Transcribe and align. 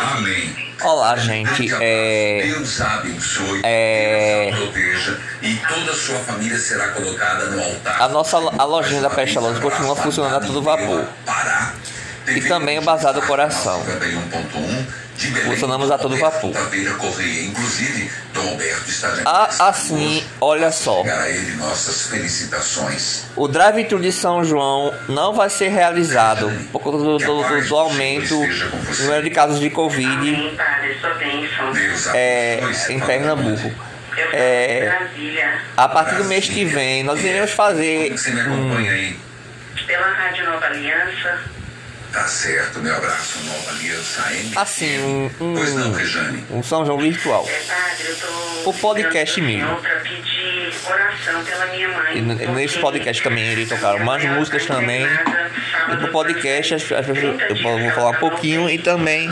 Amém. 0.00 0.54
Olá, 0.82 1.16
gente. 1.16 1.72
É, 1.80 2.42
Deus 2.44 2.80
abençoe, 2.80 3.60
É. 3.62 4.50
Deus 4.50 4.54
a 4.54 4.64
proteja 4.64 5.20
e 5.42 5.56
toda 5.56 5.92
a 5.92 5.94
sua 5.94 6.18
família 6.18 6.58
será 6.58 6.88
colocada 6.88 7.46
no 7.46 7.62
altar. 7.62 8.02
A 8.02 8.08
nossa 8.08 8.36
a 8.36 8.64
lojinha 8.64 9.00
da 9.00 9.08
Pestalozzi 9.10 9.60
continua 9.60 9.94
funcionando 9.94 10.36
a 10.36 10.40
todo 10.40 10.60
vapor. 10.60 11.06
Pará. 11.24 11.74
E 12.26 12.40
também 12.42 12.78
o 12.78 12.82
Bazar 12.82 13.14
do 13.14 13.22
Coração. 13.22 13.80
51.1 13.84 14.86
de 15.16 15.28
Belém, 15.28 15.50
Funcionamos 15.50 15.90
a 15.90 15.98
todo 15.98 16.16
vapor. 16.16 16.52
Inclusive, 16.74 18.10
Ah, 19.24 19.48
assim, 19.68 20.24
olha 20.40 20.70
só. 20.72 21.02
O 23.36 23.48
drive-thru 23.48 24.00
de 24.00 24.12
São 24.12 24.44
João 24.44 24.94
não 25.08 25.32
vai 25.34 25.48
ser 25.50 25.68
realizado 25.68 26.50
por 26.72 26.80
conta 26.80 26.98
do, 26.98 27.18
do- 27.18 27.42
do- 27.42 27.68
do 27.68 27.76
aumento 27.76 28.34
no 28.34 29.04
número 29.04 29.22
de 29.22 29.30
casos 29.30 29.58
de 29.60 29.70
Covid 29.70 30.54
é, 32.14 32.60
em. 32.90 33.00
Pernambuco. 33.00 33.72
É, 34.32 34.98
a 35.76 35.88
partir 35.88 36.14
do 36.16 36.24
mês 36.24 36.46
que 36.48 36.64
vem, 36.64 37.02
nós 37.02 37.22
iremos 37.22 37.50
fazer 37.50 38.06
Como 38.08 38.18
você 38.18 38.30
me 38.30 38.40
acompanha 38.40 38.92
aí? 38.92 39.16
pela 39.86 40.06
Rádio 40.08 40.44
Nova 40.50 40.64
Aliança. 40.66 41.38
Tá 42.16 42.26
certo, 42.26 42.78
meu 42.80 42.96
abraço, 42.96 43.38
Nova 43.44 43.70
Aliança 43.72 44.22
AM. 44.28 44.52
assim 44.56 44.98
um, 45.00 45.30
Pois 45.54 45.74
não, 45.74 45.88
um, 45.88 45.92
Rejane. 45.92 46.44
um 46.50 46.62
São 46.62 46.84
João 46.86 46.98
virtual. 46.98 47.46
É, 47.46 47.60
Padre, 47.60 48.06
eu 48.08 48.16
tô. 48.16 48.70
O 48.70 48.72
podcast 48.74 49.40
mesmo. 49.42 49.76
Pra 49.76 49.96
pedir 50.00 50.72
oração 50.90 51.44
pela 51.44 51.66
minha 51.66 51.88
mãe. 51.90 52.16
E 52.16 52.20
nesse 52.22 52.78
podcast 52.78 53.22
também 53.22 53.52
irei 53.52 53.66
tocar 53.66 53.90
minha 53.92 54.02
umas 54.02 54.22
mãe, 54.22 54.26
ela 54.30 54.38
músicas 54.38 54.64
tá 54.64 54.74
também. 54.76 55.04
E 55.06 55.96
pro 55.98 56.08
podcast 56.10 56.74
as- 56.74 56.90
as 56.92 57.06
eu 57.08 57.58
vou 57.62 57.90
falar 57.92 58.10
um 58.10 58.14
pouquinho 58.14 58.70
e 58.70 58.78
também 58.78 59.28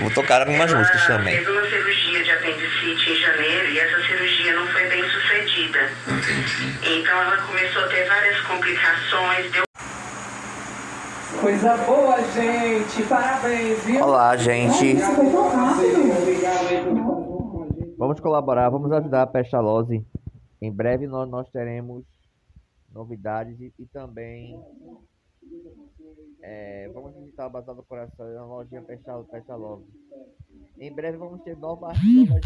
vou 0.00 0.10
tocar 0.10 0.40
algumas 0.40 0.72
músicas 0.72 1.06
também. 1.06 1.36
fez 1.36 1.48
uma 1.48 1.62
cirurgia 1.70 2.24
de 2.24 2.30
apendicite 2.32 3.10
em 3.12 3.20
janeiro 3.20 3.68
e 3.70 3.78
essa 3.78 4.02
cirurgia 4.08 4.52
não 4.54 4.66
foi 4.66 4.84
bem 4.88 5.04
sucedida. 5.08 5.88
Entendi. 6.08 6.78
Então 7.00 7.22
ela 7.22 7.36
começou 7.38 7.84
a 7.84 7.86
ter 7.86 8.04
várias 8.08 8.40
complicações. 8.40 9.50
Deu 9.52 9.62
Coisa 11.42 11.76
boa, 11.84 12.22
gente! 12.22 13.02
Parabéns, 13.08 13.84
viu? 13.84 14.04
Olá, 14.04 14.36
gente. 14.36 14.94
Vamos 17.98 18.20
colaborar, 18.20 18.70
vamos 18.70 18.92
ajudar 18.92 19.22
a 19.22 19.26
Pestalozzi. 19.26 20.06
Em 20.60 20.70
breve 20.70 21.08
nós, 21.08 21.28
nós 21.28 21.50
teremos 21.50 22.04
novidades 22.92 23.60
e, 23.60 23.72
e 23.76 23.86
também 23.86 24.56
é, 26.42 26.88
vamos 26.94 27.12
visitar 27.16 27.48
o 27.48 27.50
Bazar 27.50 27.74
do 27.74 27.82
Coração 27.82 28.32
e 28.32 28.36
a 28.36 28.44
lojinha 28.44 28.82
Pestal- 28.82 29.24
Pestalozzi. 29.24 29.90
Em 30.78 30.94
breve 30.94 31.16
vamos 31.18 31.42
ter 31.42 31.56
novas, 31.56 31.98
novas 31.98 31.98
rifas. 31.98 32.40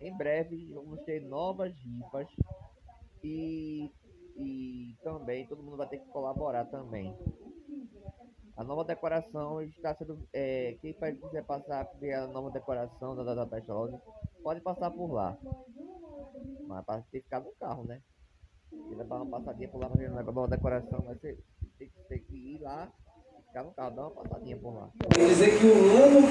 Em 0.00 0.16
breve 0.16 0.72
vamos 0.74 1.00
ter 1.04 1.20
novas 1.20 1.72
rifas 1.76 2.26
e, 3.22 3.88
e 4.36 4.69
também 5.02 5.46
todo 5.46 5.62
mundo 5.62 5.76
vai 5.76 5.88
ter 5.88 5.98
que 5.98 6.06
colaborar 6.10 6.64
também. 6.66 7.16
A 8.56 8.64
nova 8.64 8.84
decoração 8.84 9.62
está 9.62 9.94
sendo. 9.94 10.28
É, 10.32 10.76
quem 10.82 10.92
quiser 10.94 11.44
passar 11.46 11.86
por 11.86 11.98
ver 11.98 12.12
a 12.14 12.26
nova 12.26 12.50
decoração 12.50 13.16
da, 13.16 13.22
da, 13.22 13.34
da 13.34 13.46
Pestalozzi, 13.46 13.96
pode 14.42 14.60
passar 14.60 14.90
por 14.90 15.12
lá. 15.12 15.36
Mas 16.68 16.84
para 16.84 17.02
ter 17.10 17.18
que 17.20 17.24
ficar 17.24 17.40
no 17.40 17.52
carro, 17.58 17.84
né? 17.84 18.00
Se 18.88 18.94
dar 18.94 19.16
uma 19.16 19.26
passadinha 19.26 19.68
por 19.68 19.78
lá 19.80 19.88
pra 19.88 19.96
ver 19.96 20.06
a 20.06 20.22
nova 20.22 20.48
decoração, 20.48 21.02
vai 21.02 21.16
ser, 21.18 21.38
tem, 21.78 21.88
que- 21.88 22.08
tem 22.08 22.24
ir 22.36 22.60
lá, 22.60 22.92
ficar 23.46 23.64
no 23.64 23.72
carro, 23.72 23.96
dar 23.96 24.02
uma 24.02 24.10
passadinha 24.10 24.56
por 24.58 24.74
lá. 24.74 24.90
Quer 25.14 25.26
dizer 25.26 25.58
que 25.58 25.66
o 25.66 25.96
ano 25.96 26.26